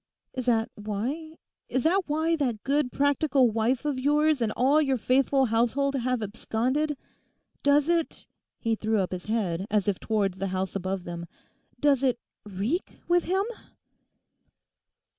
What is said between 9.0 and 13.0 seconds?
his head as if towards the house above them—'does it reek